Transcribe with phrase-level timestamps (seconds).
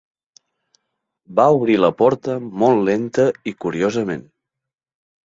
[1.39, 4.25] Va obrir la porta molt lenta i curosament.